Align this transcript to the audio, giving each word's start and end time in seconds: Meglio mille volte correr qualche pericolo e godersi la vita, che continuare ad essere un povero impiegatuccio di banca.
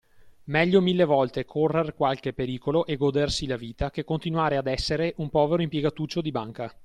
Meglio 0.45 0.81
mille 0.81 1.03
volte 1.05 1.45
correr 1.45 1.93
qualche 1.93 2.33
pericolo 2.33 2.87
e 2.87 2.95
godersi 2.95 3.45
la 3.45 3.55
vita, 3.55 3.91
che 3.91 4.03
continuare 4.03 4.57
ad 4.57 4.65
essere 4.65 5.13
un 5.17 5.29
povero 5.29 5.61
impiegatuccio 5.61 6.21
di 6.21 6.31
banca. 6.31 6.75